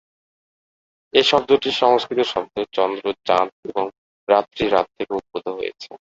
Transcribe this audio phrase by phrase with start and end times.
[1.13, 3.85] এই শব্দটি সংস্কৃত শব্দ "চন্দ্র" "চাঁদ" এবং
[4.27, 5.89] "রাত্রি" "রাত" থেকে উদ্ভূত হয়েছে।